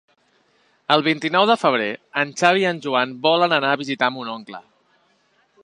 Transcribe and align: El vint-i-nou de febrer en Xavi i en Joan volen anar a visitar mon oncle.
El 0.93 1.03
vint-i-nou 1.07 1.45
de 1.51 1.57
febrer 1.63 1.89
en 2.21 2.31
Xavi 2.41 2.65
i 2.65 2.67
en 2.71 2.81
Joan 2.87 3.13
volen 3.27 3.55
anar 3.59 3.75
a 3.75 3.81
visitar 3.83 4.11
mon 4.17 4.33
oncle. 4.39 4.63